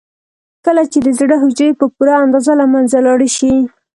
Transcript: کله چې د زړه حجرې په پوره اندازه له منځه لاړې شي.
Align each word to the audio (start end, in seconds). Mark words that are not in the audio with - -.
کله 0.65 0.83
چې 0.91 0.99
د 1.05 1.07
زړه 1.19 1.35
حجرې 1.43 1.69
په 1.79 1.85
پوره 1.95 2.15
اندازه 2.23 2.53
له 2.61 2.65
منځه 2.73 2.97
لاړې 3.05 3.29
شي. 3.37 3.53